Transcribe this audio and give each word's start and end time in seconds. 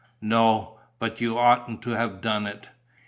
"No... 0.23 0.79
but 0.97 1.21
you 1.21 1.37
oughtn't 1.37 1.83
to 1.83 1.91
have 1.91 2.21
done 2.21 2.47
it." 2.47 2.69